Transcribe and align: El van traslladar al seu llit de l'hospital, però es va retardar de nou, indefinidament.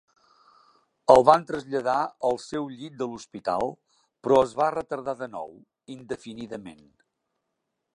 El 1.15 1.25
van 1.29 1.45
traslladar 1.49 1.97
al 2.31 2.41
seu 2.45 2.65
llit 2.79 2.97
de 3.03 3.09
l'hospital, 3.11 3.77
però 4.25 4.43
es 4.49 4.59
va 4.63 4.73
retardar 4.81 5.19
de 5.25 5.33
nou, 5.39 5.57
indefinidament. 6.01 6.87